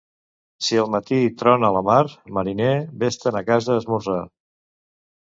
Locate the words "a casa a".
3.41-3.81